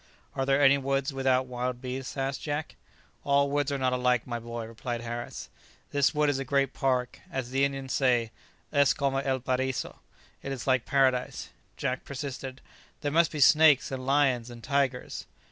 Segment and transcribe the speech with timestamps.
[0.35, 2.75] "Are there any woods without wild beasts?" asked Jack.
[3.23, 5.47] "All woods are not alike, my boy," replied Harris;
[5.91, 7.19] "this wood is a great park.
[7.31, 8.31] As the Indians say,
[8.73, 9.99] 'Es como el Pariso;'
[10.41, 12.61] it is like Paradise." Jack persisted,
[13.01, 15.27] "There must be snakes, and lions, and tigers."